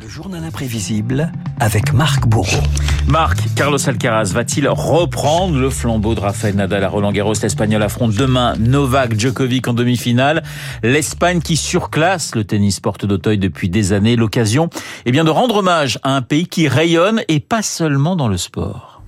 [0.00, 2.62] Le journal imprévisible avec Marc Bourreau.
[3.08, 7.34] Marc, Carlos Alcaraz va-t-il reprendre le flambeau de Rafael Nadal à Roland Garros?
[7.42, 10.44] L'Espagnol affronte demain Novak Djokovic en demi-finale.
[10.84, 14.14] L'Espagne qui surclasse le tennis porte d'Auteuil depuis des années.
[14.14, 14.70] L'occasion,
[15.04, 18.36] eh bien, de rendre hommage à un pays qui rayonne et pas seulement dans le
[18.36, 19.02] sport.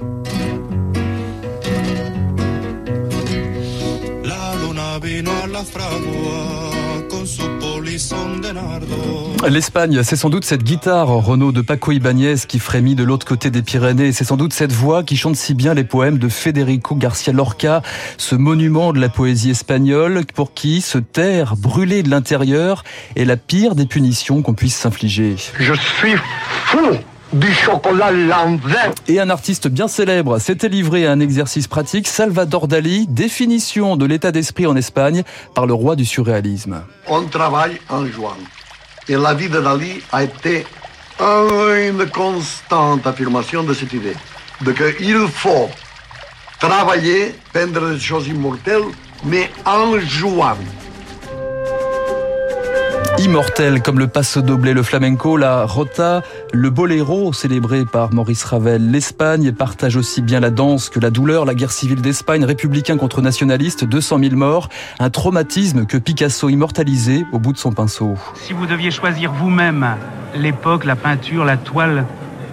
[9.49, 13.51] L'Espagne, c'est sans doute cette guitare Renault de Paco Ibáñez qui frémit de l'autre côté
[13.51, 14.12] des Pyrénées.
[14.12, 17.83] C'est sans doute cette voix qui chante si bien les poèmes de Federico Garcia Lorca,
[18.17, 22.84] ce monument de la poésie espagnole pour qui se taire, brûler de l'intérieur
[23.17, 25.37] est la pire des punitions qu'on puisse s'infliger.
[25.59, 26.17] Je suis
[26.67, 26.97] fou
[27.33, 28.93] du chocolat l'envers.
[29.09, 34.06] Et un artiste bien célèbre s'était livré à un exercice pratique, Salvador Dali, définition de
[34.06, 35.23] l'état d'esprit en Espagne
[35.55, 36.83] par le roi du surréalisme.
[37.06, 38.37] On travaille en juin.
[39.09, 40.66] Et la vie de Dali a été
[41.20, 44.17] une constante affirmation de cette idée.
[44.62, 45.69] De qu'il faut
[46.58, 48.84] travailler, peindre des choses immortelles,
[49.25, 50.56] mais en jouant.
[53.25, 56.23] Immortel comme le passo doble, le flamenco, la rota,
[56.55, 58.91] le boléro célébré par Maurice Ravel.
[58.91, 61.45] L'Espagne partage aussi bien la danse que la douleur.
[61.45, 64.71] La guerre civile d'Espagne, républicain contre nationaliste, 200 000 morts.
[65.01, 68.17] Un traumatisme que Picasso immortalisait au bout de son pinceau.
[68.37, 69.97] Si vous deviez choisir vous-même
[70.35, 72.07] l'époque, la peinture, la toile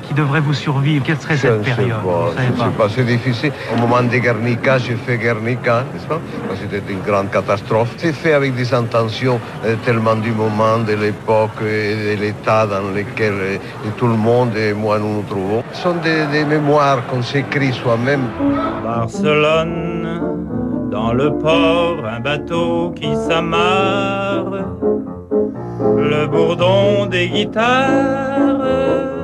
[0.08, 1.98] qui devrait vous survivre Quelle serait cette période
[2.38, 3.52] Je ne sais pas, c'est difficile.
[3.74, 6.20] Au moment de Guernica, j'ai fait Guernica, n'est-ce pas?
[6.60, 7.94] C'était une grande catastrophe.
[7.98, 12.90] C'est fait avec des intentions euh, tellement du moment, de l'époque et de l'état dans
[12.96, 13.58] lequel euh,
[13.98, 15.64] tout le monde et moi nous nous trouvons.
[15.74, 18.24] Ce sont des, des mémoires qu'on s'écrit soi-même.
[18.84, 20.22] Barcelone,
[20.92, 24.52] dans le port, un bateau qui s'amarre,
[25.98, 29.17] le bourdon des guitares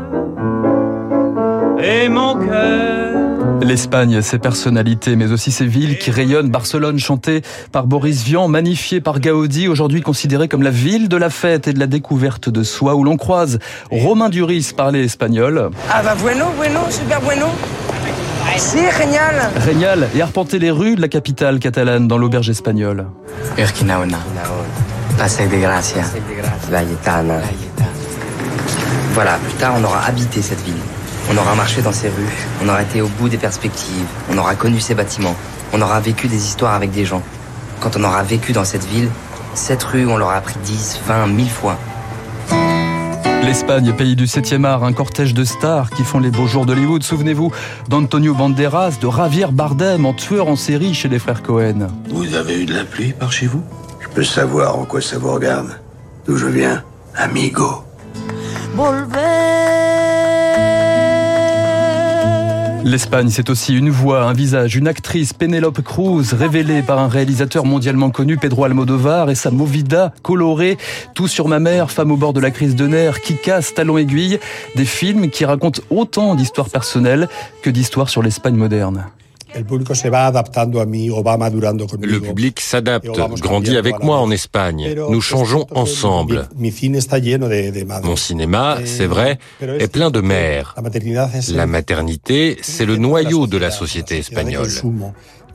[1.84, 3.14] et mon cœur.
[3.62, 6.50] L'Espagne, ses personnalités, mais aussi ses villes qui rayonnent.
[6.50, 7.41] Barcelone, chantée
[7.72, 11.74] par Boris Vian, magnifiée par Gaudi, aujourd'hui considérée comme la ville de la fête et
[11.74, 13.59] de la découverte de soi, où l'on croise
[13.91, 15.69] Romain Duris parler espagnol.
[15.91, 17.47] Ah bah bueno, bueno, super bueno.
[18.58, 19.50] Si, génial.
[19.66, 23.08] Génial, et arpenter les rues de la capitale catalane dans l'auberge espagnole.
[23.58, 24.19] Urquinaona,
[25.18, 26.03] Paseo de Gracia,
[26.69, 27.40] Valletana.
[29.13, 30.74] Voilà, plus tard on aura habité cette ville.
[31.31, 34.56] On aura marché dans ces rues, on aura été au bout des perspectives, on aura
[34.56, 35.35] connu ces bâtiments,
[35.72, 37.23] on aura vécu des histoires avec des gens.
[37.79, 39.09] Quand on aura vécu dans cette ville,
[39.53, 41.78] cette rue, on l'aura appris 10, 20, 1000 fois.
[43.44, 47.03] L'Espagne, pays du 7e art, un cortège de stars qui font les beaux jours d'Hollywood.
[47.03, 47.51] Souvenez-vous
[47.90, 51.88] d'Antonio Banderas, de Javier Bardem, en tueur en série chez les frères Cohen.
[52.09, 53.61] Vous avez eu de la pluie par chez vous?
[54.00, 55.78] Je peux savoir en quoi ça vous regarde.
[56.25, 56.84] D'où je viens?
[57.16, 57.84] Amigo.
[62.94, 67.66] L'Espagne, c'est aussi une voix, un visage, une actrice, Penelope Cruz, révélée par un réalisateur
[67.66, 70.78] mondialement connu, Pedro Almodovar, et sa movida colorée,
[71.16, 73.98] Tout sur ma mère, Femme au bord de la crise de nerfs, qui casse talon
[73.98, 74.38] aiguille,
[74.76, 77.30] des films qui racontent autant d'histoires personnelles
[77.64, 79.08] que d'histoires sur l'Espagne moderne.
[82.02, 83.08] Le public s'adapte,
[83.40, 84.96] grandit avec moi en Espagne.
[85.09, 86.47] Nous changeons ensemble.
[88.03, 90.75] Mon cinéma, c'est vrai, est plein de mères.
[91.53, 94.69] La maternité, c'est le noyau de la société espagnole.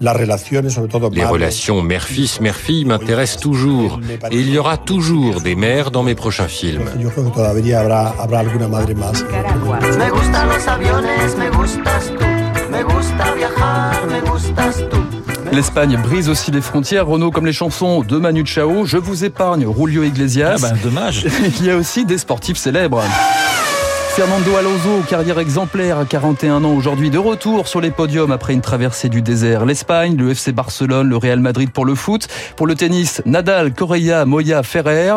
[0.00, 3.98] Les relations mère-fils, mère-fille m'intéressent toujours.
[4.30, 6.88] Et il y aura toujours des mères dans mes prochains films.
[15.53, 17.06] L'Espagne brise aussi les frontières.
[17.06, 20.56] Renault, comme les chansons de Manu Chao, Je vous épargne, Julio Iglesias.
[20.56, 21.27] Ah bah, dommage.
[21.60, 23.03] Il y a aussi des sportifs célèbres.
[24.10, 28.60] Fernando Alonso, carrière exemplaire à 41 ans aujourd'hui, de retour sur les podiums après une
[28.60, 29.65] traversée du désert.
[29.65, 32.27] L'Espagne, le FC Barcelone, le Real Madrid pour le foot.
[32.56, 35.15] Pour le tennis, Nadal, Correa, Moya, Ferrer.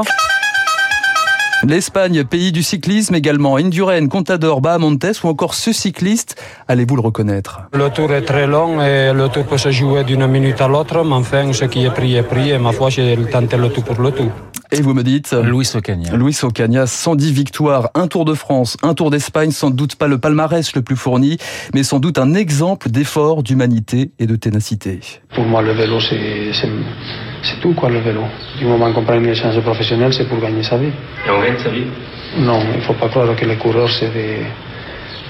[1.67, 3.55] L'Espagne, pays du cyclisme également.
[3.57, 7.61] Indurain, Contador, Bahamontes ou encore ce cycliste, allez-vous le reconnaître?
[7.73, 11.03] Le tour est très long et le tour peut se jouer d'une minute à l'autre,
[11.03, 13.83] mais enfin, ce qui est pris est pris et ma foi, j'ai tenté le tout
[13.83, 14.31] pour le tout.
[14.73, 16.15] Et vous me dites Luis Ocaña.
[16.15, 20.17] Luis Ocaña, 110 victoires, un Tour de France, un Tour d'Espagne, sans doute pas le
[20.17, 21.37] palmarès le plus fourni,
[21.73, 25.01] mais sans doute un exemple d'effort, d'humanité et de ténacité.
[25.35, 28.21] Pour moi, le vélo, c'est tout, quoi, le vélo.
[28.59, 30.87] Du moment qu'on prend une licence professionnelle, c'est pour gagner sa vie.
[31.27, 31.87] Et on gagne sa vie?
[32.37, 34.37] Non, il ne faut pas croire que les coureurs, c'est des,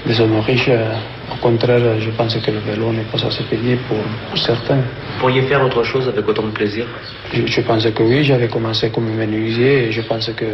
[0.06, 3.98] des hommes riches Au contraire, je pense que le vélo n'est pas assez payé pour,
[4.28, 4.76] pour certains.
[4.76, 6.86] Vous pourriez faire autre chose avec autant de plaisir?
[7.34, 10.46] Je, je pense que oui, j'avais commencé comme menuisier et je pense que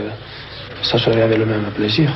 [0.82, 2.10] ça serait avec le même plaisir.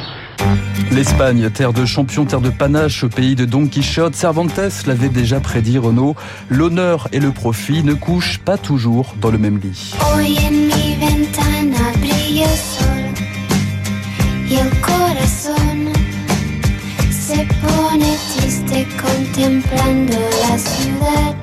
[0.90, 5.78] L'Espagne, terre de champions, terre de panache, pays de Don Quichotte, Cervantes l'avait déjà prédit
[5.78, 6.16] Renault,
[6.48, 9.94] l'honneur et le profit ne couchent pas toujours dans le même lit.
[19.00, 21.34] Contemplando la ciudad.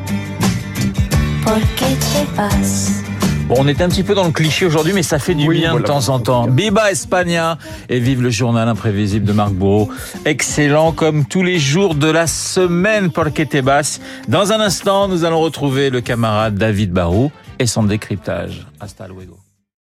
[1.43, 3.03] ¿Por qué te vas?
[3.47, 5.73] Bon, on est un petit peu dans le cliché aujourd'hui, mais ça fait du bien
[5.73, 6.47] de temps en temps.
[6.47, 7.57] Biba Espagna
[7.89, 9.89] et vive le journal imprévisible de Marc Bourreau.
[10.25, 13.99] Excellent comme tous les jours de la semaine pour Ketebas.
[14.27, 18.67] Dans un instant, nous allons retrouver le camarade David Barou et son décryptage.
[18.79, 19.39] Hasta luego.